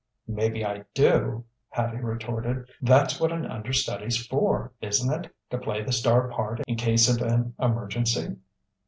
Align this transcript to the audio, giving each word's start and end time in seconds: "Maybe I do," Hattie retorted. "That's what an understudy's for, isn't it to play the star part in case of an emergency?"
"Maybe 0.27 0.65
I 0.65 0.85
do," 0.95 1.45
Hattie 1.69 1.99
retorted. 1.99 2.67
"That's 2.81 3.19
what 3.19 3.31
an 3.31 3.45
understudy's 3.45 4.25
for, 4.25 4.73
isn't 4.81 5.25
it 5.25 5.35
to 5.51 5.59
play 5.59 5.83
the 5.83 5.91
star 5.93 6.27
part 6.29 6.59
in 6.67 6.75
case 6.75 7.07
of 7.07 7.21
an 7.21 7.53
emergency?" 7.59 8.37